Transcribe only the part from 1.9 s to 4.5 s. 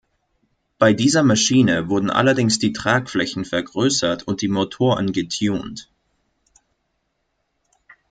allerdings die Tragflächen vergrößert und die